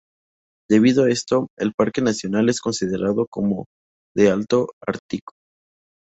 Debido 0.67 1.03
a 1.03 1.11
esto, 1.11 1.49
el 1.59 1.73
Parque 1.75 2.01
nacional 2.01 2.49
es 2.49 2.59
considerado 2.59 3.27
como 3.27 3.67
de 4.15 4.31
"alto 4.31 4.69
ártico". 4.83 5.33